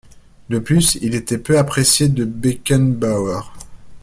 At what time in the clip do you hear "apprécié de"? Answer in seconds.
1.59-2.25